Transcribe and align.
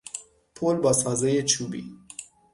پل 0.55 0.75
با 0.75 0.93
سازهی 0.93 1.43
چوبی 1.43 1.95